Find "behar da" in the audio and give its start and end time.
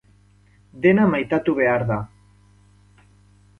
1.61-1.99